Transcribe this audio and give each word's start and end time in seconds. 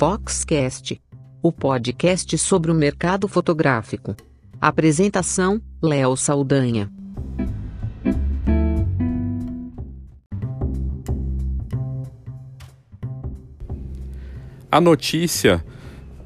Foxcast, 0.00 0.98
o 1.42 1.52
podcast 1.52 2.38
sobre 2.38 2.70
o 2.70 2.74
mercado 2.74 3.28
fotográfico. 3.28 4.16
Apresentação: 4.58 5.60
Léo 5.82 6.16
Saldanha. 6.16 6.90
A 14.72 14.80
notícia 14.80 15.62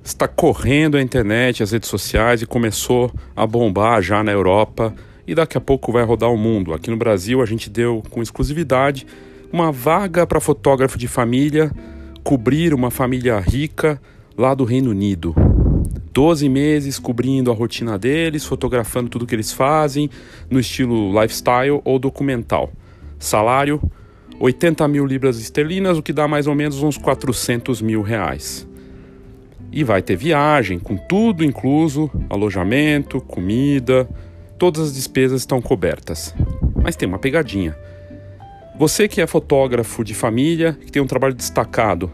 está 0.04 0.28
correndo 0.28 0.96
a 0.96 1.02
internet, 1.02 1.60
as 1.60 1.72
redes 1.72 1.88
sociais 1.88 2.42
e 2.42 2.46
começou 2.46 3.12
a 3.34 3.44
bombar 3.44 4.00
já 4.00 4.22
na 4.22 4.30
Europa 4.30 4.94
e 5.26 5.34
daqui 5.34 5.58
a 5.58 5.60
pouco 5.60 5.90
vai 5.90 6.04
rodar 6.04 6.30
o 6.30 6.38
mundo. 6.38 6.72
Aqui 6.72 6.92
no 6.92 6.96
Brasil 6.96 7.42
a 7.42 7.44
gente 7.44 7.68
deu 7.68 8.04
com 8.08 8.22
exclusividade 8.22 9.04
uma 9.52 9.72
vaga 9.72 10.24
para 10.24 10.38
fotógrafo 10.38 10.96
de 10.96 11.08
família 11.08 11.72
cobrir 12.24 12.72
uma 12.72 12.90
família 12.90 13.38
rica 13.38 14.00
lá 14.36 14.54
do 14.54 14.64
Reino 14.64 14.90
Unido. 14.90 15.34
12 16.10 16.48
meses 16.48 16.98
cobrindo 16.98 17.50
a 17.50 17.54
rotina 17.54 17.98
deles, 17.98 18.46
fotografando 18.46 19.10
tudo 19.10 19.26
que 19.26 19.34
eles 19.34 19.52
fazem, 19.52 20.08
no 20.48 20.58
estilo 20.58 21.20
lifestyle 21.20 21.82
ou 21.84 21.98
documental. 21.98 22.72
Salário: 23.18 23.80
80 24.40 24.88
mil 24.88 25.04
libras 25.04 25.38
esterlinas, 25.38 25.98
o 25.98 26.02
que 26.02 26.12
dá 26.12 26.26
mais 26.26 26.46
ou 26.46 26.54
menos 26.54 26.82
uns 26.82 26.96
400 26.96 27.82
mil 27.82 28.00
reais. 28.00 28.66
E 29.70 29.84
vai 29.84 30.00
ter 30.00 30.16
viagem, 30.16 30.78
com 30.78 30.96
tudo 30.96 31.44
incluso: 31.44 32.10
alojamento, 32.30 33.20
comida, 33.20 34.08
todas 34.56 34.84
as 34.84 34.94
despesas 34.94 35.42
estão 35.42 35.60
cobertas. 35.60 36.34
Mas 36.82 36.96
tem 36.96 37.06
uma 37.06 37.18
pegadinha. 37.18 37.76
Você 38.76 39.06
que 39.06 39.20
é 39.20 39.26
fotógrafo 39.26 40.02
de 40.02 40.14
família, 40.14 40.76
que 40.84 40.90
tem 40.90 41.00
um 41.00 41.06
trabalho 41.06 41.32
destacado, 41.32 42.10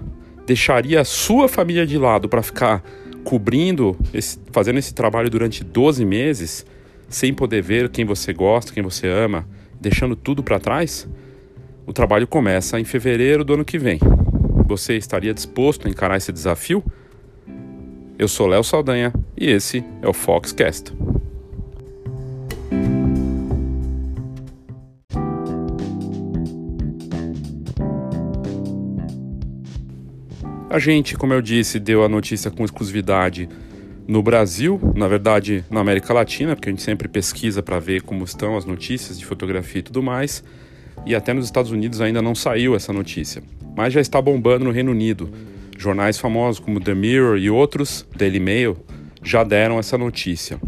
deixaria 0.47 1.01
a 1.01 1.05
sua 1.05 1.49
família 1.49 1.87
de 1.87 1.97
lado 1.97 2.29
para 2.29 2.43
ficar 2.43 2.85
cobrindo, 3.25 3.97
esse, 4.13 4.39
fazendo 4.53 4.79
esse 4.79 4.93
trabalho 4.93 5.31
durante 5.31 5.65
12 5.65 6.05
meses, 6.05 6.67
sem 7.09 7.33
poder 7.33 7.63
ver 7.63 7.89
quem 7.89 8.05
você 8.05 8.35
gosta, 8.35 8.75
quem 8.75 8.83
você 8.83 9.09
ama, 9.09 9.49
deixando 9.81 10.15
tudo 10.15 10.43
para 10.43 10.61
trás? 10.61 11.09
O 11.87 11.95
trabalho 11.95 12.27
começa 12.27 12.79
em 12.79 12.85
fevereiro 12.85 13.43
do 13.43 13.55
ano 13.55 13.65
que 13.65 13.79
vem. 13.79 13.99
Você 14.67 14.99
estaria 14.99 15.33
disposto 15.33 15.89
a 15.89 15.91
encarar 15.91 16.19
esse 16.19 16.31
desafio? 16.31 16.85
Eu 18.19 18.29
sou 18.29 18.47
Léo 18.47 18.63
Saldanha 18.63 19.15
e 19.35 19.49
esse 19.49 19.83
é 20.03 20.09
o 20.09 20.13
Foxcast. 20.13 20.93
A 30.71 30.79
gente, 30.79 31.17
como 31.17 31.35
eu 31.35 31.43
disse, 31.43 31.81
deu 31.81 32.05
a 32.05 32.09
notícia 32.09 32.49
com 32.49 32.65
exclusividade 32.65 33.49
no 34.07 34.23
Brasil, 34.23 34.81
na 34.95 35.09
verdade 35.09 35.65
na 35.69 35.81
América 35.81 36.15
Latina, 36.15 36.55
porque 36.55 36.69
a 36.69 36.73
gente 36.73 36.83
sempre 36.83 37.09
pesquisa 37.09 37.61
para 37.61 37.81
ver 37.81 38.03
como 38.03 38.23
estão 38.23 38.57
as 38.57 38.65
notícias 38.65 39.19
de 39.19 39.27
fotografia 39.27 39.81
e 39.81 39.83
tudo 39.83 40.01
mais. 40.01 40.45
E 41.05 41.13
até 41.13 41.33
nos 41.33 41.47
Estados 41.47 41.73
Unidos 41.73 42.01
ainda 42.01 42.23
não 42.23 42.37
saiu 42.37 42.77
essa 42.77 42.93
notícia, 42.93 43.43
mas 43.77 43.93
já 43.93 44.01
está 44.01 44.23
bombando 44.23 44.65
no 44.65 44.71
Reino 44.71 44.93
Unido. 44.93 45.29
Jornais 45.77 46.19
famosos 46.19 46.61
como 46.61 46.79
The 46.79 46.95
Mirror 46.95 47.39
e 47.39 47.51
outros, 47.51 48.07
Daily 48.15 48.39
Mail, 48.39 48.77
já 49.25 49.43
deram 49.43 49.77
essa 49.77 49.99
notícia. 49.99 50.61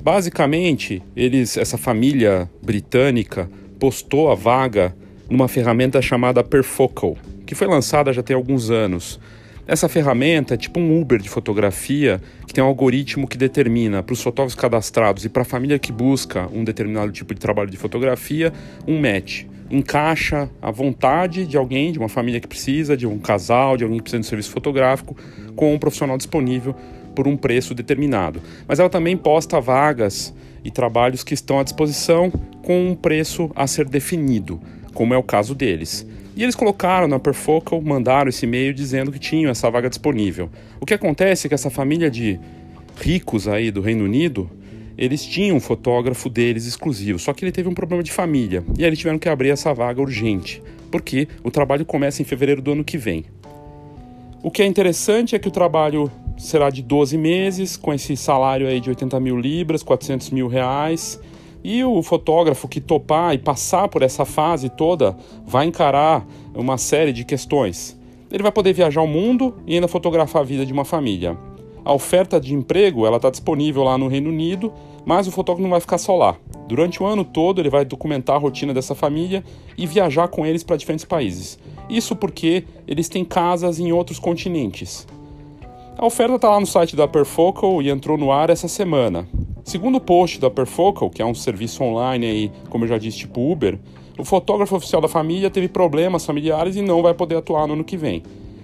Basicamente, 0.00 1.02
eles, 1.16 1.56
essa 1.56 1.76
família 1.76 2.48
britânica 2.62 3.50
postou 3.80 4.30
a 4.30 4.36
vaga 4.36 4.94
numa 5.28 5.48
ferramenta 5.48 6.00
chamada 6.00 6.44
Perfocal, 6.44 7.18
que 7.48 7.54
foi 7.54 7.66
lançada 7.66 8.12
já 8.12 8.22
tem 8.22 8.36
alguns 8.36 8.70
anos. 8.70 9.18
Essa 9.66 9.88
ferramenta 9.88 10.52
é 10.52 10.56
tipo 10.58 10.78
um 10.78 11.00
Uber 11.00 11.18
de 11.18 11.30
fotografia 11.30 12.20
que 12.46 12.52
tem 12.52 12.62
um 12.62 12.66
algoritmo 12.66 13.26
que 13.26 13.38
determina 13.38 14.02
para 14.02 14.12
os 14.12 14.20
fotógrafos 14.20 14.54
cadastrados 14.54 15.24
e 15.24 15.30
para 15.30 15.40
a 15.40 15.44
família 15.46 15.78
que 15.78 15.90
busca 15.90 16.46
um 16.52 16.62
determinado 16.62 17.10
tipo 17.10 17.32
de 17.32 17.40
trabalho 17.40 17.70
de 17.70 17.78
fotografia 17.78 18.52
um 18.86 19.00
match. 19.00 19.44
Encaixa 19.70 20.50
a 20.60 20.70
vontade 20.70 21.46
de 21.46 21.56
alguém, 21.56 21.90
de 21.90 21.98
uma 21.98 22.08
família 22.10 22.38
que 22.38 22.46
precisa, 22.46 22.94
de 22.94 23.06
um 23.06 23.18
casal, 23.18 23.78
de 23.78 23.84
alguém 23.84 23.98
que 23.98 24.02
precisa 24.02 24.20
de 24.20 24.26
um 24.26 24.28
serviço 24.28 24.50
fotográfico, 24.50 25.16
com 25.56 25.72
um 25.72 25.78
profissional 25.78 26.18
disponível 26.18 26.74
por 27.14 27.26
um 27.26 27.36
preço 27.36 27.74
determinado. 27.74 28.42
Mas 28.66 28.78
ela 28.78 28.90
também 28.90 29.16
posta 29.16 29.58
vagas 29.58 30.34
e 30.62 30.70
trabalhos 30.70 31.24
que 31.24 31.32
estão 31.32 31.58
à 31.58 31.62
disposição 31.62 32.30
com 32.62 32.90
um 32.90 32.94
preço 32.94 33.50
a 33.56 33.66
ser 33.66 33.88
definido, 33.88 34.60
como 34.92 35.14
é 35.14 35.16
o 35.16 35.22
caso 35.22 35.54
deles. 35.54 36.06
E 36.38 36.42
eles 36.44 36.54
colocaram 36.54 37.08
na 37.08 37.18
Perfocal, 37.18 37.82
mandaram 37.82 38.28
esse 38.28 38.46
e-mail 38.46 38.72
dizendo 38.72 39.10
que 39.10 39.18
tinham 39.18 39.50
essa 39.50 39.68
vaga 39.68 39.88
disponível. 39.88 40.48
O 40.80 40.86
que 40.86 40.94
acontece 40.94 41.44
é 41.44 41.48
que 41.48 41.54
essa 41.54 41.68
família 41.68 42.08
de 42.08 42.38
ricos 43.00 43.48
aí 43.48 43.72
do 43.72 43.80
Reino 43.80 44.04
Unido, 44.04 44.48
eles 44.96 45.26
tinham 45.26 45.56
um 45.56 45.60
fotógrafo 45.60 46.30
deles 46.30 46.64
exclusivo, 46.64 47.18
só 47.18 47.32
que 47.32 47.44
ele 47.44 47.50
teve 47.50 47.68
um 47.68 47.74
problema 47.74 48.04
de 48.04 48.12
família. 48.12 48.62
E 48.78 48.84
aí 48.84 48.88
eles 48.88 49.00
tiveram 49.00 49.18
que 49.18 49.28
abrir 49.28 49.48
essa 49.48 49.74
vaga 49.74 50.00
urgente, 50.00 50.62
porque 50.92 51.26
o 51.42 51.50
trabalho 51.50 51.84
começa 51.84 52.22
em 52.22 52.24
fevereiro 52.24 52.62
do 52.62 52.70
ano 52.70 52.84
que 52.84 52.96
vem. 52.96 53.24
O 54.40 54.48
que 54.48 54.62
é 54.62 54.64
interessante 54.64 55.34
é 55.34 55.40
que 55.40 55.48
o 55.48 55.50
trabalho 55.50 56.08
será 56.36 56.70
de 56.70 56.84
12 56.84 57.18
meses, 57.18 57.76
com 57.76 57.92
esse 57.92 58.16
salário 58.16 58.68
aí 58.68 58.78
de 58.78 58.88
80 58.88 59.18
mil 59.18 59.36
libras, 59.36 59.82
400 59.82 60.30
mil 60.30 60.46
reais. 60.46 61.18
E 61.62 61.82
o 61.84 62.02
fotógrafo 62.02 62.68
que 62.68 62.80
topar 62.80 63.34
e 63.34 63.38
passar 63.38 63.88
por 63.88 64.02
essa 64.02 64.24
fase 64.24 64.68
toda 64.68 65.16
vai 65.44 65.66
encarar 65.66 66.26
uma 66.54 66.78
série 66.78 67.12
de 67.12 67.24
questões. 67.24 67.98
Ele 68.30 68.42
vai 68.42 68.52
poder 68.52 68.72
viajar 68.72 69.02
o 69.02 69.06
mundo 69.06 69.56
e 69.66 69.74
ainda 69.74 69.88
fotografar 69.88 70.42
a 70.42 70.44
vida 70.44 70.64
de 70.64 70.72
uma 70.72 70.84
família. 70.84 71.36
A 71.84 71.92
oferta 71.92 72.40
de 72.40 72.54
emprego 72.54 73.06
ela 73.06 73.16
está 73.16 73.30
disponível 73.30 73.82
lá 73.82 73.96
no 73.96 74.08
Reino 74.08 74.28
Unido, 74.28 74.72
mas 75.06 75.26
o 75.26 75.32
fotógrafo 75.32 75.62
não 75.62 75.70
vai 75.70 75.80
ficar 75.80 75.98
só 75.98 76.14
lá. 76.16 76.36
Durante 76.68 77.02
o 77.02 77.06
ano 77.06 77.24
todo 77.24 77.60
ele 77.60 77.70
vai 77.70 77.84
documentar 77.84 78.36
a 78.36 78.38
rotina 78.38 78.74
dessa 78.74 78.94
família 78.94 79.42
e 79.76 79.86
viajar 79.86 80.28
com 80.28 80.44
eles 80.44 80.62
para 80.62 80.76
diferentes 80.76 81.06
países. 81.06 81.58
Isso 81.88 82.14
porque 82.14 82.64
eles 82.86 83.08
têm 83.08 83.24
casas 83.24 83.78
em 83.80 83.90
outros 83.90 84.18
continentes. 84.18 85.06
A 85.96 86.04
oferta 86.04 86.36
está 86.36 86.50
lá 86.50 86.60
no 86.60 86.66
site 86.66 86.94
da 86.94 87.08
Perfocal 87.08 87.80
e 87.80 87.88
entrou 87.88 88.18
no 88.18 88.30
ar 88.30 88.50
essa 88.50 88.68
semana. 88.68 89.26
Segundo 89.68 89.96
o 89.96 90.00
post 90.00 90.40
da 90.40 90.48
Perfocal, 90.48 91.10
que 91.10 91.20
é 91.20 91.26
um 91.26 91.34
serviço 91.34 91.84
online 91.84 92.24
aí, 92.24 92.52
como 92.70 92.84
eu 92.84 92.88
já 92.88 92.96
disse, 92.96 93.18
tipo 93.18 93.52
Uber, 93.52 93.78
o 94.18 94.24
fotógrafo 94.24 94.74
oficial 94.74 95.02
da 95.02 95.08
família 95.08 95.50
teve 95.50 95.68
problemas 95.68 96.24
familiares 96.24 96.74
e 96.74 96.80
não 96.80 97.02
vai 97.02 97.12
poder 97.12 97.36
atuar 97.36 97.66
no 97.66 97.74
ano 97.74 97.84
que 97.84 97.94
vem. 97.94 98.22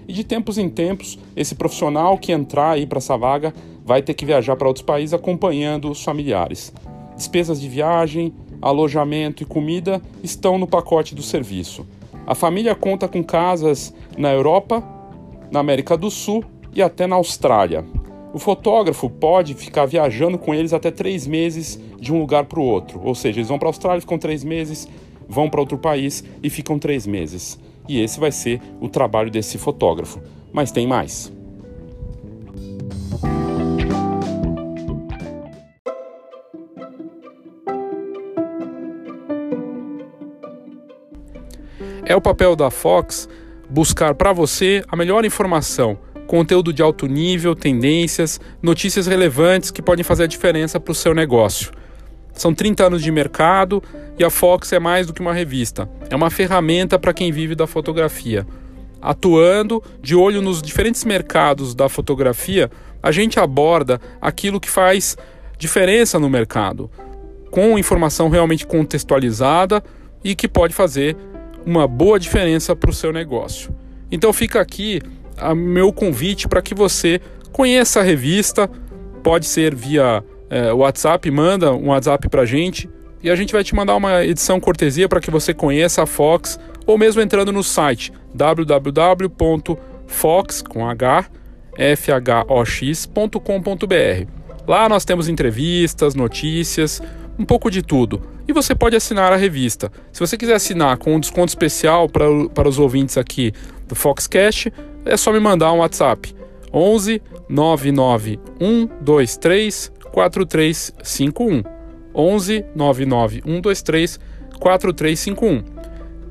E 0.09 0.15
de 0.15 0.25
tempos 0.25 0.57
em 0.57 0.67
tempos, 0.67 1.19
esse 1.37 1.55
profissional 1.57 2.17
que 2.17 2.33
entrar 2.33 2.71
aí 2.71 2.87
para 2.87 2.97
essa 2.97 3.19
vaga 3.19 3.53
vai 3.85 4.01
ter 4.01 4.15
que 4.15 4.25
viajar 4.25 4.57
para 4.57 4.67
outros 4.67 4.83
países 4.83 5.13
acompanhando 5.13 5.91
os 5.91 6.03
familiares. 6.03 6.73
Despesas 7.15 7.61
de 7.61 7.69
viagem, 7.69 8.33
alojamento 8.63 9.43
e 9.43 9.47
comida 9.47 10.01
estão 10.23 10.57
no 10.57 10.67
pacote 10.67 11.15
do 11.15 11.21
serviço. 11.21 11.87
A 12.27 12.35
família 12.35 12.75
conta 12.75 13.07
com 13.07 13.23
casas 13.23 13.93
na 14.17 14.33
Europa, 14.33 14.83
na 15.51 15.61
América 15.61 15.99
do 15.99 16.11
Sul 16.11 16.43
e 16.75 16.81
até 16.81 17.07
na 17.07 17.17
Austrália. 17.17 17.85
O 18.35 18.39
fotógrafo 18.41 19.09
pode 19.09 19.55
ficar 19.55 19.87
viajando 19.87 20.37
com 20.37 20.53
eles 20.53 20.73
até 20.73 20.91
três 20.91 21.25
meses 21.25 21.79
de 22.01 22.13
um 22.13 22.19
lugar 22.19 22.47
para 22.47 22.59
o 22.59 22.65
outro. 22.65 23.01
Ou 23.05 23.15
seja, 23.15 23.39
eles 23.39 23.49
vão 23.49 23.61
para 23.61 23.69
a 23.69 23.71
Austrália, 23.71 24.01
ficam 24.01 24.19
três 24.19 24.43
meses, 24.43 24.89
vão 25.29 25.49
para 25.49 25.61
outro 25.61 25.79
país 25.79 26.25
e 26.43 26.51
ficam 26.51 26.77
três 26.77 27.07
meses. 27.07 27.57
E 27.89 28.03
esse 28.03 28.19
vai 28.19 28.33
ser 28.33 28.61
o 28.81 28.89
trabalho 28.89 29.31
desse 29.31 29.57
fotógrafo. 29.57 30.21
Mas 30.53 30.73
tem 30.73 30.85
mais. 30.85 31.33
É 42.05 42.17
o 42.17 42.21
papel 42.21 42.57
da 42.57 42.69
Fox 42.69 43.29
buscar 43.71 44.13
para 44.17 44.33
você 44.33 44.83
a 44.89 44.97
melhor 44.97 45.25
informação 45.25 45.97
conteúdo 46.27 46.73
de 46.73 46.83
alto 46.83 47.07
nível, 47.07 47.55
tendências, 47.55 48.41
notícias 48.63 49.07
relevantes 49.07 49.71
que 49.71 49.83
podem 49.83 50.05
fazer 50.05 50.25
a 50.25 50.29
diferença 50.29 50.81
para 50.81 50.93
o 50.93 50.95
seu 50.95 51.15
negócio. 51.15 51.73
São 52.33 52.53
30 52.53 52.87
anos 52.87 53.03
de 53.03 53.13
mercado 53.13 53.83
e 54.19 54.25
a 54.25 54.31
Fox 54.31 54.73
é 54.73 54.79
mais 54.79 55.07
do 55.07 55.13
que 55.13 55.21
uma 55.21 55.33
revista, 55.33 55.89
é 56.11 56.17
uma 56.17 56.31
ferramenta 56.31 56.99
para 56.99 57.13
quem 57.13 57.31
vive 57.31 57.55
da 57.55 57.67
fotografia. 57.67 58.47
Atuando 59.01 59.83
de 60.01 60.17
olho 60.17 60.41
nos 60.41 60.63
diferentes 60.63 61.05
mercados 61.05 61.75
da 61.75 61.89
fotografia, 61.89 62.71
a 63.03 63.13
gente 63.13 63.39
aborda 63.39 64.01
aquilo 64.21 64.59
que 64.59 64.71
faz 64.71 65.17
diferença 65.59 66.19
no 66.19 66.29
mercado, 66.29 66.91
com 67.51 67.79
informação 67.79 68.29
realmente 68.29 68.67
contextualizada 68.67 69.85
e 70.25 70.35
que 70.35 70.49
pode 70.49 70.75
fazer 70.75 71.17
uma 71.65 71.87
boa 71.87 72.19
diferença 72.19 72.75
para 72.75 72.91
o 72.91 72.95
seu 72.95 73.13
negócio. 73.13 73.75
Então 74.11 74.33
fica 74.33 74.61
aqui 74.61 75.01
a 75.37 75.55
meu 75.55 75.93
convite 75.93 76.49
para 76.49 76.63
que 76.63 76.75
você 76.75 77.21
conheça 77.53 78.01
a 78.01 78.03
revista. 78.03 78.71
Pode 79.23 79.47
ser 79.47 79.75
via 79.75 80.23
é, 80.51 80.73
WhatsApp, 80.73 81.31
manda 81.31 81.73
um 81.73 81.89
WhatsApp 81.89 82.29
para 82.29 82.43
a 82.43 82.47
gente 82.47 82.89
e 83.23 83.31
a 83.31 83.37
gente 83.37 83.53
vai 83.53 83.65
te 83.65 83.75
mandar 83.75 83.97
uma 83.97 84.25
edição 84.25 84.61
cortesia 84.61 85.09
para 85.09 85.21
que 85.21 85.31
você 85.31 85.55
conheça 85.55 86.03
a 86.03 86.07
Fox 86.07 86.59
ou 86.87 86.99
mesmo 86.99 87.23
entrando 87.23 87.53
no 87.53 87.63
site 87.63 88.13
www.fox.com.br. 88.35 89.75
Lá 94.67 94.89
nós 94.89 95.05
temos 95.05 95.29
entrevistas, 95.29 96.15
notícias, 96.15 97.03
um 97.39 97.45
pouco 97.45 97.71
de 97.71 97.83
tudo. 97.83 98.34
E 98.47 98.53
você 98.53 98.75
pode 98.75 98.95
assinar 98.95 99.33
a 99.33 99.37
revista. 99.37 99.91
Se 100.13 100.21
você 100.21 100.37
quiser 100.37 100.55
assinar 100.55 100.99
com 100.99 101.15
um 101.15 101.21
desconto 101.21 101.49
especial 101.49 102.09
para, 102.09 102.27
para 102.53 102.69
os 102.69 102.79
ouvintes 102.79 103.17
aqui 103.17 103.53
do 103.89 103.95
Foxcast, 103.95 104.73
é 105.05 105.17
só 105.17 105.33
me 105.33 105.41
mandar 105.41 105.73
um 105.73 105.79
WhatsApp. 105.79 106.35
11 106.73 107.23
99 107.49 108.39
123 108.59 109.93
4351. 110.13 111.63
11 112.15 112.65
99 112.75 113.43
123 113.45 114.21
4351. 114.59 115.65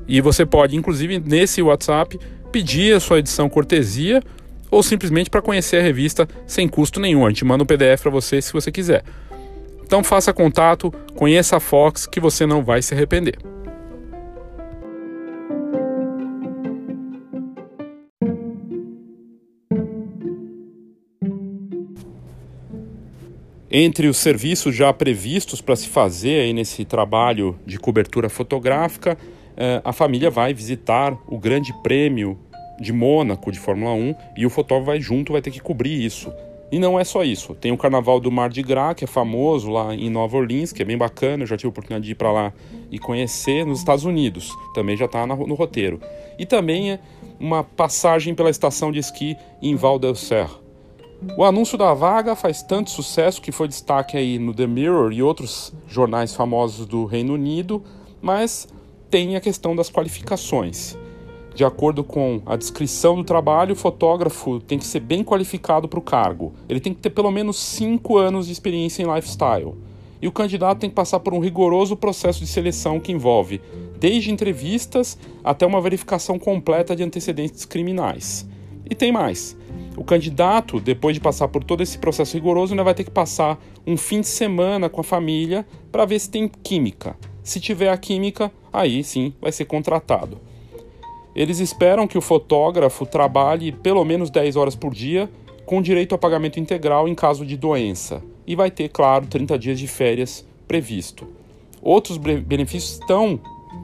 E 0.06 0.20
você 0.20 0.44
pode, 0.44 0.76
inclusive, 0.76 1.18
nesse 1.18 1.62
WhatsApp, 1.62 2.18
pedir 2.52 2.94
a 2.94 3.00
sua 3.00 3.18
edição 3.18 3.48
cortesia 3.48 4.22
ou 4.70 4.82
simplesmente 4.82 5.30
para 5.30 5.42
conhecer 5.42 5.78
a 5.78 5.82
revista 5.82 6.28
sem 6.46 6.68
custo 6.68 7.00
nenhum. 7.00 7.26
A 7.26 7.28
gente 7.30 7.44
manda 7.44 7.62
um 7.62 7.66
PDF 7.66 8.02
para 8.02 8.10
você 8.10 8.40
se 8.40 8.52
você 8.52 8.70
quiser. 8.70 9.02
Então 9.84 10.02
faça 10.02 10.32
contato, 10.32 10.92
conheça 11.14 11.56
a 11.56 11.60
Fox 11.60 12.06
que 12.06 12.18
você 12.18 12.46
não 12.46 12.64
vai 12.64 12.82
se 12.82 12.94
arrepender. 12.94 13.38
Entre 23.76 24.06
os 24.06 24.18
serviços 24.18 24.74
já 24.74 24.92
previstos 24.92 25.60
para 25.60 25.74
se 25.74 25.88
fazer 25.88 26.42
aí 26.42 26.52
nesse 26.52 26.84
trabalho 26.84 27.58
de 27.66 27.76
cobertura 27.76 28.28
fotográfica, 28.28 29.18
eh, 29.56 29.80
a 29.84 29.92
família 29.92 30.30
vai 30.30 30.54
visitar 30.54 31.12
o 31.26 31.38
Grande 31.38 31.72
Prêmio 31.82 32.38
de 32.80 32.92
Mônaco 32.92 33.50
de 33.50 33.58
Fórmula 33.58 33.92
1 33.92 34.14
e 34.36 34.46
o 34.46 34.50
fotógrafo 34.50 34.86
vai 34.86 35.00
junto, 35.00 35.32
vai 35.32 35.42
ter 35.42 35.50
que 35.50 35.60
cobrir 35.60 36.04
isso. 36.04 36.32
E 36.74 36.78
não 36.80 36.98
é 36.98 37.04
só 37.04 37.22
isso. 37.22 37.54
Tem 37.54 37.70
o 37.70 37.78
Carnaval 37.78 38.18
do 38.18 38.32
Mar 38.32 38.50
de 38.50 38.60
Gras, 38.60 38.96
que 38.96 39.04
é 39.04 39.06
famoso 39.06 39.70
lá 39.70 39.94
em 39.94 40.10
Nova 40.10 40.36
Orleans, 40.36 40.72
que 40.72 40.82
é 40.82 40.84
bem 40.84 40.98
bacana. 40.98 41.44
Eu 41.44 41.46
já 41.46 41.56
tive 41.56 41.68
a 41.68 41.70
oportunidade 41.70 42.04
de 42.04 42.10
ir 42.10 42.14
para 42.16 42.32
lá 42.32 42.52
e 42.90 42.98
conhecer 42.98 43.64
nos 43.64 43.78
Estados 43.78 44.04
Unidos. 44.04 44.52
Também 44.74 44.96
já 44.96 45.04
está 45.04 45.24
no 45.24 45.54
roteiro. 45.54 46.00
E 46.36 46.44
também 46.44 46.90
é 46.90 46.98
uma 47.38 47.62
passagem 47.62 48.34
pela 48.34 48.50
estação 48.50 48.90
de 48.90 48.98
esqui 48.98 49.36
em 49.62 49.76
Val 49.76 50.00
d'Isère. 50.00 50.50
O 51.38 51.44
anúncio 51.44 51.78
da 51.78 51.94
vaga 51.94 52.34
faz 52.34 52.60
tanto 52.60 52.90
sucesso 52.90 53.40
que 53.40 53.52
foi 53.52 53.68
destaque 53.68 54.16
aí 54.16 54.36
no 54.36 54.52
The 54.52 54.66
Mirror 54.66 55.12
e 55.12 55.22
outros 55.22 55.72
jornais 55.86 56.34
famosos 56.34 56.86
do 56.86 57.04
Reino 57.04 57.34
Unido, 57.34 57.84
mas 58.20 58.66
tem 59.08 59.36
a 59.36 59.40
questão 59.40 59.76
das 59.76 59.88
qualificações. 59.88 60.98
De 61.54 61.64
acordo 61.64 62.02
com 62.02 62.42
a 62.44 62.56
descrição 62.56 63.14
do 63.14 63.22
trabalho, 63.22 63.74
o 63.74 63.76
fotógrafo 63.76 64.58
tem 64.58 64.76
que 64.76 64.84
ser 64.84 64.98
bem 64.98 65.22
qualificado 65.22 65.86
para 65.86 66.00
o 66.00 66.02
cargo. 66.02 66.52
Ele 66.68 66.80
tem 66.80 66.92
que 66.92 67.00
ter 67.00 67.10
pelo 67.10 67.30
menos 67.30 67.56
5 67.56 68.18
anos 68.18 68.46
de 68.46 68.52
experiência 68.52 69.04
em 69.04 69.14
lifestyle. 69.14 69.74
E 70.20 70.26
o 70.26 70.32
candidato 70.32 70.80
tem 70.80 70.90
que 70.90 70.96
passar 70.96 71.20
por 71.20 71.32
um 71.32 71.38
rigoroso 71.38 71.96
processo 71.96 72.40
de 72.40 72.48
seleção 72.48 72.98
que 72.98 73.12
envolve 73.12 73.60
desde 74.00 74.32
entrevistas 74.32 75.16
até 75.44 75.64
uma 75.64 75.80
verificação 75.80 76.38
completa 76.38 76.96
de 76.96 77.04
antecedentes 77.04 77.64
criminais. 77.64 78.48
E 78.90 78.94
tem 78.94 79.12
mais. 79.12 79.56
O 79.96 80.02
candidato, 80.02 80.80
depois 80.80 81.14
de 81.14 81.20
passar 81.20 81.46
por 81.46 81.62
todo 81.62 81.82
esse 81.82 81.98
processo 81.98 82.34
rigoroso, 82.34 82.72
ainda 82.72 82.82
vai 82.82 82.94
ter 82.94 83.04
que 83.04 83.10
passar 83.10 83.62
um 83.86 83.96
fim 83.96 84.20
de 84.20 84.26
semana 84.26 84.88
com 84.88 85.00
a 85.00 85.04
família 85.04 85.64
para 85.92 86.04
ver 86.04 86.18
se 86.18 86.28
tem 86.28 86.48
química. 86.48 87.16
Se 87.44 87.60
tiver 87.60 87.90
a 87.90 87.96
química, 87.96 88.50
aí 88.72 89.04
sim 89.04 89.32
vai 89.40 89.52
ser 89.52 89.66
contratado. 89.66 90.40
Eles 91.34 91.58
esperam 91.58 92.06
que 92.06 92.16
o 92.16 92.20
fotógrafo 92.20 93.04
trabalhe 93.04 93.72
pelo 93.72 94.04
menos 94.04 94.30
10 94.30 94.56
horas 94.56 94.76
por 94.76 94.94
dia, 94.94 95.28
com 95.66 95.82
direito 95.82 96.14
a 96.14 96.18
pagamento 96.18 96.60
integral 96.60 97.08
em 97.08 97.14
caso 97.14 97.44
de 97.44 97.56
doença, 97.56 98.22
e 98.46 98.54
vai 98.54 98.70
ter, 98.70 98.88
claro, 98.88 99.26
30 99.26 99.58
dias 99.58 99.78
de 99.78 99.88
férias 99.88 100.46
previsto. 100.68 101.26
Outros 101.82 102.16
benefícios 102.16 102.92
estão 103.00 103.40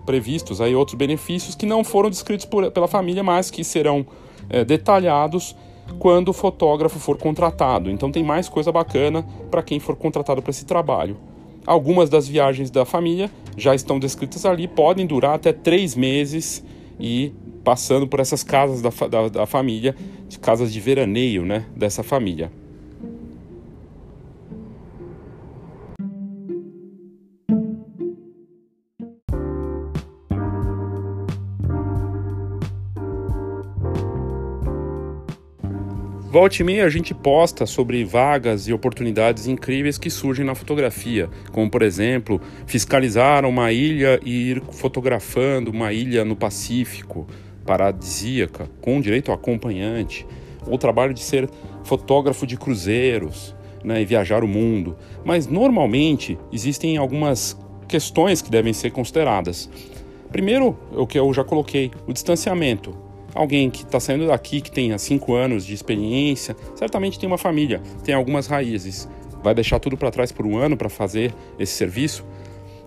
previstos, 0.07 0.61
aí 0.61 0.75
outros 0.75 0.97
benefícios 0.97 1.55
que 1.55 1.67
não 1.67 1.85
foram 1.85 2.09
descritos 2.09 2.47
por, 2.47 2.71
pela 2.71 2.89
família, 2.89 3.23
mas 3.23 3.51
que 3.51 3.65
serão 3.65 4.07
é, 4.49 4.65
detalhados 4.65 5.57
quando 5.99 6.29
o 6.29 6.33
fotógrafo 6.33 6.99
for 6.99 7.17
contratado. 7.19 7.91
Então 7.91 8.11
tem 8.11 8.23
mais 8.23 8.49
coisa 8.49 8.71
bacana 8.71 9.27
para 9.51 9.63
quem 9.63 9.81
for 9.81 9.97
contratado 9.97 10.41
para 10.41 10.51
esse 10.51 10.65
trabalho. 10.65 11.17
Algumas 11.67 12.09
das 12.09 12.27
viagens 12.27 12.71
da 12.71 12.85
família 12.85 13.31
já 13.57 13.75
estão 13.75 13.99
descritas 13.99 14.47
ali, 14.47 14.67
podem 14.67 15.07
durar 15.07 15.35
até 15.35 15.53
três 15.53 15.95
meses 15.95 16.65
e 17.01 17.33
passando 17.65 18.07
por 18.07 18.21
essas 18.21 18.43
casas 18.43 18.83
da, 18.83 18.91
da, 19.09 19.29
da 19.29 19.47
família, 19.47 19.95
de 20.29 20.39
casas 20.39 20.73
de 20.73 20.81
veraneio 20.81 21.45
né, 21.45 21.67
dessa 21.77 22.03
família. 22.03 22.51
Volte 36.31 36.61
e 36.61 36.65
meia 36.65 36.85
a 36.85 36.89
gente 36.89 37.13
posta 37.13 37.67
sobre 37.67 38.05
vagas 38.05 38.69
e 38.69 38.73
oportunidades 38.73 39.49
incríveis 39.49 39.99
que 39.99 40.09
surgem 40.09 40.45
na 40.45 40.55
fotografia, 40.55 41.29
como 41.51 41.69
por 41.69 41.83
exemplo, 41.83 42.41
fiscalizar 42.67 43.45
uma 43.45 43.73
ilha 43.73 44.21
e 44.25 44.53
ir 44.53 44.63
fotografando 44.71 45.73
uma 45.73 45.93
ilha 45.93 46.25
no 46.25 46.37
Pacífico, 46.37 47.27
paradisíaca, 47.67 48.71
com 48.81 49.01
direito 49.01 49.33
a 49.33 49.35
acompanhante, 49.35 50.25
ou 50.69 50.79
trabalho 50.79 51.13
de 51.13 51.19
ser 51.19 51.51
fotógrafo 51.83 52.47
de 52.47 52.57
cruzeiros 52.57 53.53
né, 53.83 54.01
e 54.01 54.05
viajar 54.05 54.45
o 54.45 54.49
mundo. 54.49 54.97
Mas 55.25 55.49
normalmente 55.49 56.39
existem 56.53 56.97
algumas 56.97 57.59
questões 57.89 58.41
que 58.41 58.53
devem 58.53 58.73
ser 58.73 58.93
consideradas. 58.93 59.69
Primeiro, 60.31 60.79
o 60.93 61.09
que 61.09 61.19
eu 61.19 61.35
já 61.35 61.43
coloquei, 61.43 61.91
o 62.07 62.13
distanciamento 62.13 63.10
alguém 63.35 63.71
que 63.71 63.83
está 63.83 64.01
saindo 64.01 64.27
daqui, 64.27 64.61
que 64.61 64.71
tem 64.71 64.97
5 64.97 65.35
anos 65.35 65.65
de 65.65 65.75
experiência, 65.75 66.57
certamente 66.75 67.19
tem 67.19 67.27
uma 67.27 67.39
família, 67.39 67.81
tem 68.05 68.15
algumas 68.15 68.47
raízes. 68.47 69.09
Vai 69.43 69.55
deixar 69.55 69.79
tudo 69.79 69.97
para 69.97 70.11
trás 70.11 70.31
por 70.31 70.47
um 70.47 70.59
ano 70.59 70.77
para 70.77 70.89
fazer 70.89 71.35
esse 71.59 71.73
serviço 71.73 72.25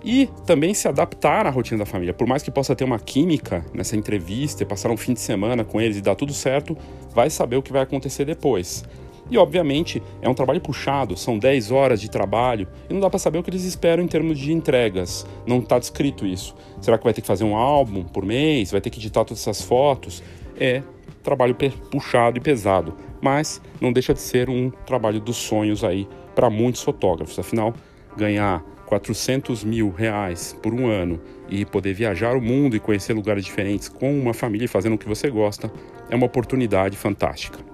e 0.03 0.29
também 0.45 0.73
se 0.73 0.87
adaptar 0.87 1.47
à 1.47 1.49
rotina 1.49 1.79
da 1.79 1.85
família. 1.85 2.13
Por 2.13 2.27
mais 2.27 2.43
que 2.43 2.51
possa 2.51 2.75
ter 2.75 2.83
uma 2.83 2.99
química 2.99 3.65
nessa 3.73 3.95
entrevista 3.95 4.65
passar 4.65 4.91
um 4.91 4.97
fim 4.97 5.13
de 5.13 5.19
semana 5.21 5.63
com 5.63 5.79
eles 5.79 5.97
e 5.97 6.01
dar 6.01 6.15
tudo 6.15 6.33
certo, 6.33 6.77
vai 7.13 7.29
saber 7.29 7.55
o 7.55 7.61
que 7.61 7.71
vai 7.71 7.81
acontecer 7.81 8.25
depois. 8.25 8.83
E 9.29 9.37
obviamente 9.37 10.01
é 10.21 10.29
um 10.29 10.33
trabalho 10.33 10.59
puxado, 10.61 11.15
são 11.17 11.39
10 11.39 11.71
horas 11.71 12.01
de 12.01 12.09
trabalho 12.09 12.67
e 12.89 12.93
não 12.93 12.99
dá 12.99 13.09
para 13.09 13.19
saber 13.19 13.39
o 13.39 13.43
que 13.43 13.49
eles 13.49 13.63
esperam 13.63 14.03
em 14.03 14.07
termos 14.07 14.37
de 14.37 14.51
entregas. 14.51 15.25
Não 15.45 15.59
está 15.59 15.79
descrito 15.79 16.25
isso. 16.25 16.55
Será 16.81 16.97
que 16.97 17.03
vai 17.03 17.13
ter 17.13 17.21
que 17.21 17.27
fazer 17.27 17.43
um 17.43 17.55
álbum 17.55 18.03
por 18.03 18.25
mês? 18.25 18.71
Vai 18.71 18.81
ter 18.81 18.89
que 18.89 18.99
editar 18.99 19.23
todas 19.23 19.41
essas 19.41 19.61
fotos? 19.61 20.21
É 20.59 20.83
trabalho 21.23 21.55
puxado 21.89 22.37
e 22.37 22.41
pesado, 22.41 22.93
mas 23.21 23.61
não 23.79 23.93
deixa 23.93 24.13
de 24.13 24.19
ser 24.19 24.49
um 24.49 24.69
trabalho 24.85 25.19
dos 25.19 25.37
sonhos 25.37 25.83
aí 25.83 26.07
para 26.35 26.49
muitos 26.49 26.83
fotógrafos. 26.83 27.39
Afinal, 27.39 27.73
ganhar 28.17 28.61
400 28.85 29.63
mil 29.63 29.89
reais 29.89 30.55
por 30.61 30.73
um 30.73 30.87
ano 30.87 31.19
e 31.49 31.65
poder 31.65 31.93
viajar 31.93 32.35
o 32.35 32.41
mundo 32.41 32.75
e 32.75 32.79
conhecer 32.79 33.13
lugares 33.13 33.45
diferentes 33.45 33.87
com 33.87 34.19
uma 34.19 34.33
família 34.33 34.67
fazendo 34.67 34.93
o 34.93 34.97
que 34.97 35.07
você 35.07 35.29
gosta 35.29 35.71
é 36.09 36.15
uma 36.15 36.25
oportunidade 36.25 36.97
fantástica. 36.97 37.72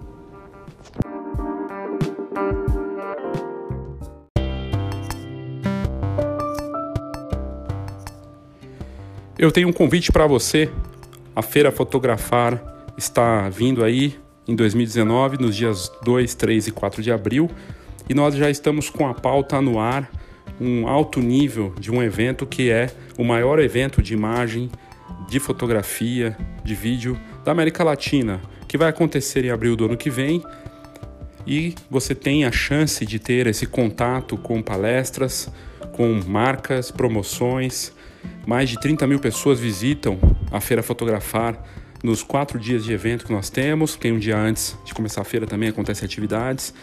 Eu 9.40 9.54
tenho 9.54 9.70
um 9.70 9.72
convite 9.72 10.12
para 10.12 10.28
você. 10.28 10.70
A 11.34 11.42
Feira 11.42 11.72
Fotografar 11.72 12.62
está 12.98 13.48
vindo 13.48 13.86
aí 13.86 14.20
em 14.46 14.54
2019, 14.54 15.38
nos 15.42 15.56
dias 15.56 15.90
2, 16.04 16.36
3 16.36 16.68
e 16.68 16.72
4 16.74 17.02
de 17.02 17.10
abril, 17.10 17.50
e 18.10 18.14
nós 18.14 18.36
já 18.36 18.50
estamos 18.50 18.90
com 18.90 19.08
a 19.08 19.14
pauta 19.14 19.62
no 19.62 19.80
ar, 19.80 20.12
um 20.60 20.90
alto 20.90 21.22
nível 21.22 21.74
de 21.80 21.90
um 21.90 22.04
evento 22.04 22.46
que 22.46 22.70
é 22.70 22.92
o 23.18 23.24
maior 23.24 23.60
evento 23.60 24.02
de 24.02 24.14
imagem, 24.14 24.70
de 25.30 25.40
fotografia, 25.40 26.38
de 26.62 26.76
vídeo 26.76 27.18
da 27.46 27.54
América 27.54 27.82
Latina, 27.82 28.42
que 28.68 28.78
vai 28.78 28.90
acontecer 28.90 29.46
em 29.46 29.52
abril 29.52 29.78
do 29.78 29.86
ano 29.86 29.96
que 29.96 30.10
vem. 30.10 30.44
E 31.48 31.76
você 31.90 32.14
tem 32.14 32.44
a 32.44 32.52
chance 32.52 33.06
de 33.06 33.18
ter 33.20 33.48
esse 33.48 33.66
contato 33.66 34.36
com 34.36 34.62
palestras, 34.62 35.50
com 36.00 36.20
marcas, 36.26 36.90
promoções, 36.92 37.92
mais 38.48 38.70
de 38.70 38.80
30 38.80 39.06
mil 39.06 39.20
pessoas 39.20 39.60
visitam 39.60 40.18
a 40.50 40.62
Feira 40.62 40.82
Fotografar 40.82 41.62
nos 42.02 42.24
quatro 42.24 42.58
dias 42.58 42.86
de 42.86 42.94
evento 42.94 43.26
que 43.26 43.34
nós 43.34 43.50
temos. 43.50 43.98
Tem 43.98 44.14
um 44.14 44.18
dia 44.18 44.38
antes 44.38 44.78
de 44.86 44.94
começar 44.94 45.20
a 45.20 45.26
feira 45.26 45.46
também, 45.46 45.68
acontecem 45.68 46.06
atividades. 46.06 46.74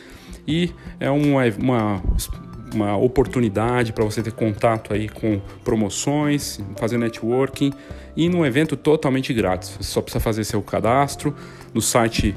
E 0.47 0.71
é 1.01 1.11
uma, 1.11 1.45
uma, 1.59 2.03
uma 2.75 2.95
oportunidade 2.99 3.95
para 3.95 4.05
você 4.05 4.23
ter 4.23 4.35
contato 4.35 4.93
aí 4.93 5.09
com 5.09 5.41
promoções, 5.65 6.61
fazer 6.77 6.99
networking 6.99 7.73
e 8.15 8.29
num 8.29 8.45
evento 8.45 8.77
totalmente 8.77 9.33
grátis. 9.33 9.71
Você 9.71 9.95
só 9.95 10.03
precisa 10.03 10.21
fazer 10.21 10.45
seu 10.45 10.61
cadastro 10.61 11.35
no 11.73 11.81
site 11.81 12.37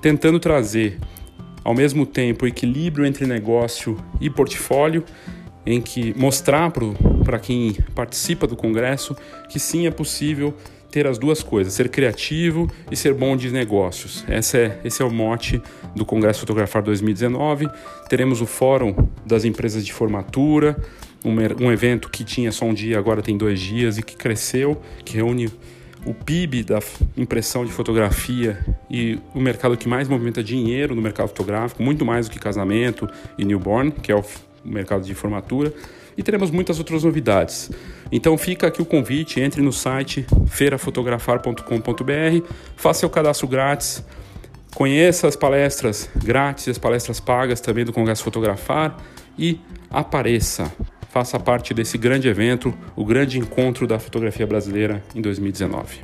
tentando 0.00 0.40
trazer 0.40 0.98
ao 1.66 1.74
mesmo 1.74 2.06
tempo 2.06 2.46
equilíbrio 2.46 3.04
entre 3.04 3.26
negócio 3.26 3.98
e 4.20 4.30
portfólio, 4.30 5.04
em 5.66 5.80
que 5.80 6.16
mostrar 6.16 6.70
para 7.24 7.40
quem 7.40 7.72
participa 7.92 8.46
do 8.46 8.54
congresso 8.54 9.16
que 9.48 9.58
sim 9.58 9.84
é 9.84 9.90
possível 9.90 10.54
ter 10.92 11.08
as 11.08 11.18
duas 11.18 11.42
coisas, 11.42 11.72
ser 11.72 11.88
criativo 11.88 12.70
e 12.88 12.94
ser 12.94 13.14
bom 13.14 13.36
de 13.36 13.50
negócios. 13.50 14.24
Esse 14.28 14.58
é, 14.58 14.80
esse 14.84 15.02
é 15.02 15.04
o 15.04 15.10
mote 15.10 15.60
do 15.92 16.04
Congresso 16.04 16.38
Fotografar 16.38 16.84
2019. 16.84 17.68
Teremos 18.08 18.40
o 18.40 18.46
Fórum 18.46 18.94
das 19.26 19.44
Empresas 19.44 19.84
de 19.84 19.92
Formatura, 19.92 20.76
um, 21.24 21.34
um 21.64 21.72
evento 21.72 22.08
que 22.08 22.22
tinha 22.22 22.52
só 22.52 22.64
um 22.64 22.72
dia, 22.72 22.96
agora 22.96 23.20
tem 23.20 23.36
dois 23.36 23.58
dias 23.58 23.98
e 23.98 24.04
que 24.04 24.16
cresceu, 24.16 24.80
que 25.04 25.16
reúne 25.16 25.50
o 26.06 26.14
PIB 26.14 26.62
da 26.62 26.78
impressão 27.16 27.64
de 27.64 27.72
fotografia 27.72 28.64
e 28.88 29.18
o 29.34 29.40
mercado 29.40 29.76
que 29.76 29.88
mais 29.88 30.08
movimenta 30.08 30.42
dinheiro 30.42 30.94
no 30.94 31.02
mercado 31.02 31.28
fotográfico, 31.28 31.82
muito 31.82 32.04
mais 32.04 32.28
do 32.28 32.32
que 32.32 32.38
casamento 32.38 33.08
e 33.36 33.44
newborn, 33.44 33.90
que 33.90 34.12
é 34.12 34.16
o 34.16 34.24
mercado 34.64 35.04
de 35.04 35.14
formatura. 35.14 35.72
E 36.16 36.22
teremos 36.22 36.50
muitas 36.50 36.78
outras 36.78 37.04
novidades. 37.04 37.70
Então 38.10 38.38
fica 38.38 38.68
aqui 38.68 38.80
o 38.80 38.86
convite, 38.86 39.40
entre 39.40 39.60
no 39.60 39.72
site 39.72 40.24
feirafotografar.com.br, 40.46 42.54
faça 42.76 43.00
seu 43.00 43.10
cadastro 43.10 43.48
grátis, 43.48 44.02
conheça 44.74 45.26
as 45.26 45.36
palestras 45.36 46.08
grátis, 46.16 46.68
as 46.68 46.78
palestras 46.78 47.20
pagas 47.20 47.60
também 47.60 47.84
do 47.84 47.92
Congresso 47.92 48.22
Fotografar 48.22 48.96
e 49.36 49.60
apareça 49.90 50.72
faça 51.16 51.40
parte 51.40 51.72
desse 51.72 51.96
grande 51.96 52.28
evento, 52.28 52.74
o 52.94 53.02
grande 53.02 53.38
encontro 53.38 53.86
da 53.86 53.98
fotografia 53.98 54.46
brasileira 54.46 55.02
em 55.14 55.22
2019. 55.22 56.00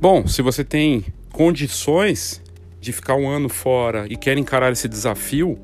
Bom, 0.00 0.24
se 0.28 0.40
você 0.40 0.62
tem 0.62 1.04
condições 1.32 2.40
de 2.80 2.92
ficar 2.92 3.16
um 3.16 3.28
ano 3.28 3.48
fora 3.48 4.06
e 4.08 4.16
quer 4.16 4.38
encarar 4.38 4.70
esse 4.70 4.88
desafio, 4.88 5.58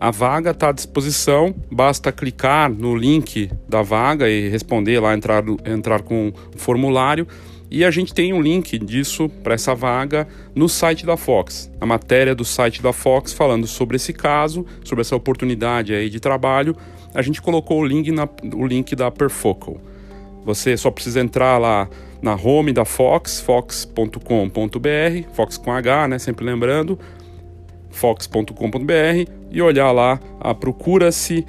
a 0.00 0.10
vaga 0.10 0.52
está 0.52 0.70
à 0.70 0.72
disposição, 0.72 1.54
basta 1.70 2.10
clicar 2.10 2.70
no 2.70 2.96
link 2.96 3.50
da 3.68 3.82
vaga 3.82 4.30
e 4.30 4.48
responder 4.48 4.98
lá, 4.98 5.12
entrar, 5.12 5.44
entrar 5.66 6.00
com 6.00 6.32
o 6.54 6.58
formulário 6.58 7.28
e 7.74 7.84
a 7.84 7.90
gente 7.90 8.14
tem 8.14 8.32
um 8.32 8.40
link 8.40 8.78
disso 8.78 9.28
para 9.28 9.54
essa 9.54 9.74
vaga 9.74 10.28
no 10.54 10.68
site 10.68 11.04
da 11.04 11.16
Fox, 11.16 11.68
a 11.80 11.84
matéria 11.84 12.32
do 12.32 12.44
site 12.44 12.80
da 12.80 12.92
Fox 12.92 13.32
falando 13.32 13.66
sobre 13.66 13.96
esse 13.96 14.12
caso, 14.12 14.64
sobre 14.84 15.00
essa 15.00 15.16
oportunidade 15.16 15.92
aí 15.92 16.08
de 16.08 16.20
trabalho. 16.20 16.76
A 17.12 17.20
gente 17.20 17.42
colocou 17.42 17.80
o 17.80 17.84
link, 17.84 18.12
na, 18.12 18.28
o 18.54 18.64
link 18.64 18.94
da 18.94 19.10
Perfocal. 19.10 19.76
Você 20.44 20.76
só 20.76 20.88
precisa 20.88 21.18
entrar 21.20 21.58
lá 21.58 21.88
na 22.22 22.36
home 22.36 22.72
da 22.72 22.84
Fox, 22.84 23.40
fox.com.br, 23.40 24.20
Fox 25.32 25.58
com 25.58 25.72
H, 25.72 26.06
né? 26.06 26.18
Sempre 26.20 26.44
lembrando, 26.44 26.96
fox.com.br 27.90 29.30
e 29.50 29.60
olhar 29.60 29.90
lá 29.90 30.20
a 30.40 30.54
procura-se 30.54 31.44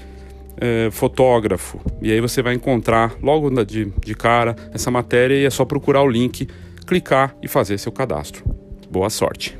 é, 0.59 0.89
fotógrafo. 0.91 1.79
E 2.01 2.11
aí 2.11 2.21
você 2.21 2.41
vai 2.41 2.53
encontrar 2.53 3.15
logo 3.21 3.49
de, 3.63 3.85
de 3.85 4.15
cara 4.15 4.55
essa 4.73 4.91
matéria 4.91 5.35
e 5.35 5.45
é 5.45 5.49
só 5.49 5.65
procurar 5.65 6.01
o 6.01 6.07
link, 6.07 6.47
clicar 6.85 7.35
e 7.41 7.47
fazer 7.47 7.77
seu 7.77 7.91
cadastro. 7.91 8.43
Boa 8.89 9.09
sorte! 9.09 9.57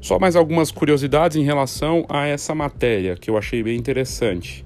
Só 0.00 0.18
mais 0.18 0.36
algumas 0.36 0.70
curiosidades 0.70 1.38
em 1.38 1.44
relação 1.44 2.04
a 2.10 2.26
essa 2.26 2.54
matéria 2.54 3.16
que 3.16 3.30
eu 3.30 3.38
achei 3.38 3.62
bem 3.62 3.78
interessante. 3.78 4.63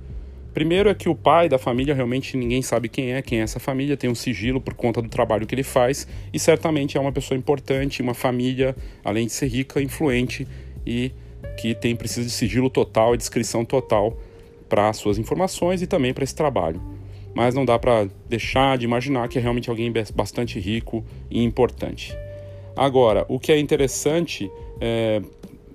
Primeiro 0.58 0.88
é 0.88 0.94
que 0.94 1.08
o 1.08 1.14
pai 1.14 1.48
da 1.48 1.56
família 1.56 1.94
realmente 1.94 2.36
ninguém 2.36 2.62
sabe 2.62 2.88
quem 2.88 3.12
é, 3.12 3.22
quem 3.22 3.38
é 3.38 3.42
essa 3.42 3.60
família, 3.60 3.96
tem 3.96 4.10
um 4.10 4.14
sigilo 4.16 4.60
por 4.60 4.74
conta 4.74 5.00
do 5.00 5.08
trabalho 5.08 5.46
que 5.46 5.54
ele 5.54 5.62
faz 5.62 6.04
e 6.32 6.38
certamente 6.40 6.98
é 6.98 7.00
uma 7.00 7.12
pessoa 7.12 7.38
importante, 7.38 8.02
uma 8.02 8.12
família, 8.12 8.74
além 9.04 9.26
de 9.26 9.32
ser 9.32 9.46
rica, 9.46 9.80
influente 9.80 10.48
e 10.84 11.12
que 11.56 11.76
tem 11.76 11.94
precisa 11.94 12.26
de 12.26 12.32
sigilo 12.32 12.68
total 12.68 13.14
e 13.14 13.16
descrição 13.16 13.64
total 13.64 14.18
para 14.68 14.92
suas 14.94 15.16
informações 15.16 15.80
e 15.80 15.86
também 15.86 16.12
para 16.12 16.24
esse 16.24 16.34
trabalho. 16.34 16.82
Mas 17.32 17.54
não 17.54 17.64
dá 17.64 17.78
para 17.78 18.08
deixar 18.28 18.76
de 18.78 18.84
imaginar 18.84 19.28
que 19.28 19.38
é 19.38 19.40
realmente 19.40 19.70
alguém 19.70 19.92
bastante 20.12 20.58
rico 20.58 21.04
e 21.30 21.40
importante. 21.40 22.18
Agora, 22.74 23.24
o 23.28 23.38
que 23.38 23.52
é 23.52 23.60
interessante 23.60 24.50
é 24.80 25.22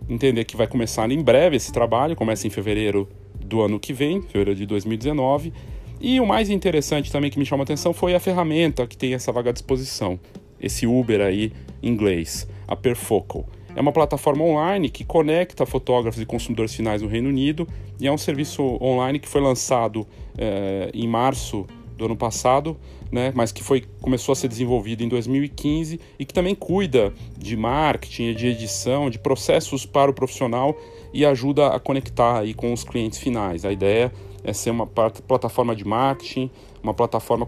entender 0.10 0.44
que 0.44 0.58
vai 0.58 0.68
começar 0.68 1.10
em 1.10 1.24
breve 1.24 1.56
esse 1.56 1.72
trabalho, 1.72 2.18
começa 2.18 2.46
em 2.46 2.50
fevereiro 2.50 3.08
do 3.54 3.62
ano 3.62 3.80
que 3.80 3.94
vem, 3.94 4.20
fevereiro 4.20 4.56
de 4.56 4.66
2019. 4.66 5.54
E 6.02 6.20
o 6.20 6.26
mais 6.26 6.50
interessante 6.50 7.12
também 7.12 7.30
que 7.30 7.38
me 7.38 7.46
chamou 7.46 7.62
a 7.62 7.66
atenção 7.66 7.94
foi 7.94 8.16
a 8.16 8.20
ferramenta 8.20 8.88
que 8.88 8.98
tem 8.98 9.14
essa 9.14 9.32
vaga 9.32 9.52
à 9.52 9.54
disposição, 9.54 10.20
esse 10.60 10.88
Uber 10.88 11.22
aí 11.22 11.54
em 11.82 11.90
inglês, 11.90 12.48
a 12.68 12.76
Perfocal. 12.76 13.46
É 13.76 13.80
uma 13.80 13.92
plataforma 13.92 14.44
online 14.44 14.90
que 14.90 15.04
conecta 15.04 15.68
fotógrafos 15.68 16.20
e 16.20 16.26
consumidores 16.26 16.74
finais 16.74 17.04
no 17.04 17.08
Reino 17.08 17.30
Unido 17.30 17.68
e 18.00 18.08
é 18.08 18.12
um 18.12 18.18
serviço 18.18 18.64
online 18.82 19.20
que 19.20 19.30
foi 19.30 19.40
lançado 19.40 20.08
é, 20.36 20.90
em 20.92 21.08
março 21.08 21.68
do 21.96 22.06
ano 22.06 22.18
passado, 22.18 22.76
né, 23.14 23.32
mas 23.36 23.52
que 23.52 23.64
foi, 23.64 23.86
começou 24.02 24.34
a 24.34 24.36
ser 24.36 24.48
desenvolvido 24.48 25.04
em 25.04 25.08
2015 25.08 26.00
e 26.18 26.26
que 26.26 26.34
também 26.34 26.56
cuida 26.56 27.14
de 27.38 27.56
marketing, 27.56 28.34
de 28.34 28.48
edição, 28.48 29.08
de 29.08 29.20
processos 29.20 29.86
para 29.86 30.10
o 30.10 30.14
profissional 30.16 30.76
e 31.14 31.24
ajuda 31.24 31.68
a 31.68 31.80
conectar 31.80 32.40
aí 32.40 32.56
com 32.56 32.74
os 32.74 32.84
clientes 32.84 33.20
finais. 33.20 33.66
A 33.66 33.72
ideia 33.72 34.12
é 34.44 34.52
ser 34.52 34.72
uma 34.72 34.88
plataforma 34.88 35.76
de 35.76 35.86
marketing, 35.86 36.50
uma 36.82 36.94
plataforma 36.94 37.48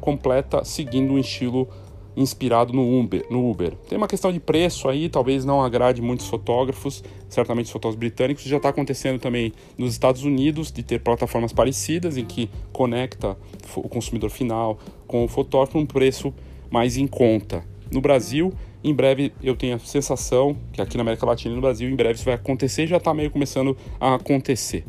completa 0.00 0.64
seguindo 0.64 1.12
um 1.12 1.18
estilo 1.18 1.68
inspirado 2.18 2.72
no 2.72 3.00
Uber, 3.00 3.24
no 3.30 3.48
Uber. 3.48 3.74
Tem 3.88 3.96
uma 3.96 4.08
questão 4.08 4.32
de 4.32 4.40
preço 4.40 4.88
aí, 4.88 5.08
talvez 5.08 5.44
não 5.44 5.62
agrade 5.62 6.02
muitos 6.02 6.26
fotógrafos, 6.26 7.02
certamente 7.28 7.66
os 7.66 7.70
fotógrafos 7.70 7.98
britânicos. 7.98 8.42
Já 8.42 8.56
está 8.56 8.70
acontecendo 8.70 9.20
também 9.20 9.52
nos 9.76 9.92
Estados 9.92 10.24
Unidos 10.24 10.72
de 10.72 10.82
ter 10.82 11.00
plataformas 11.00 11.52
parecidas 11.52 12.16
em 12.16 12.24
que 12.24 12.50
conecta 12.72 13.36
o 13.76 13.88
consumidor 13.88 14.30
final 14.30 14.78
com 15.06 15.24
o 15.24 15.28
fotógrafo 15.28 15.78
um 15.78 15.86
preço 15.86 16.34
mais 16.70 16.96
em 16.96 17.06
conta. 17.06 17.64
No 17.90 18.00
Brasil, 18.00 18.52
em 18.82 18.92
breve 18.92 19.32
eu 19.42 19.56
tenho 19.56 19.76
a 19.76 19.78
sensação 19.78 20.56
que 20.72 20.82
aqui 20.82 20.96
na 20.96 21.02
América 21.02 21.24
Latina 21.24 21.52
e 21.52 21.54
no 21.54 21.62
Brasil, 21.62 21.88
em 21.88 21.96
breve 21.96 22.16
isso 22.16 22.24
vai 22.24 22.34
acontecer, 22.34 22.86
já 22.86 22.96
está 22.96 23.14
meio 23.14 23.30
começando 23.30 23.76
a 24.00 24.16
acontecer. 24.16 24.84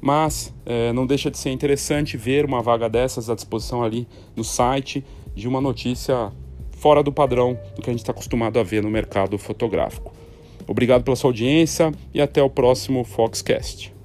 Mas 0.00 0.52
é, 0.66 0.92
não 0.92 1.06
deixa 1.06 1.30
de 1.30 1.38
ser 1.38 1.50
interessante 1.50 2.16
ver 2.16 2.44
uma 2.44 2.62
vaga 2.62 2.88
dessas 2.88 3.30
à 3.30 3.34
disposição 3.34 3.82
ali 3.82 4.06
no 4.36 4.44
site 4.44 5.04
de 5.34 5.48
uma 5.48 5.60
notícia 5.60 6.32
fora 6.78 7.02
do 7.02 7.12
padrão 7.12 7.58
do 7.74 7.82
que 7.82 7.90
a 7.90 7.92
gente 7.92 8.00
está 8.00 8.12
acostumado 8.12 8.58
a 8.58 8.62
ver 8.62 8.82
no 8.82 8.90
mercado 8.90 9.36
fotográfico. 9.36 10.12
Obrigado 10.66 11.02
pela 11.02 11.16
sua 11.16 11.30
audiência 11.30 11.92
e 12.12 12.20
até 12.20 12.42
o 12.42 12.50
próximo 12.50 13.02
Foxcast. 13.04 13.97